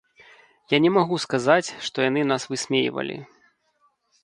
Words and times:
Я 0.75 0.79
не 0.85 0.91
магу 0.95 1.19
сказаць, 1.25 1.69
што 1.89 1.97
яны 2.09 2.21
нас 2.33 2.49
высмейвалі. 2.55 3.21